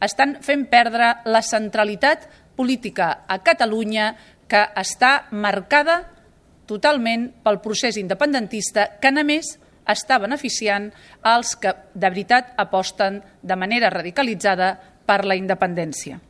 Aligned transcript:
estan 0.00 0.36
fent 0.42 0.66
perdre 0.70 1.14
la 1.26 1.42
centralitat 1.42 2.28
política 2.56 3.24
a 3.28 3.40
Catalunya 3.42 4.12
que 4.48 4.64
està 4.78 5.28
marcada 5.30 6.00
totalment 6.68 7.28
pel 7.44 7.60
procés 7.64 7.96
independentista 7.96 8.98
que 9.00 9.08
a 9.08 9.24
més, 9.24 9.56
està 9.88 10.18
beneficiant 10.20 10.90
als 11.24 11.54
que 11.56 11.72
de 11.94 12.08
veritat 12.12 12.52
aposten 12.60 13.22
de 13.42 13.56
manera 13.56 13.90
radicalitzada 13.90 14.74
per 15.08 15.24
la 15.24 15.36
independència. 15.38 16.20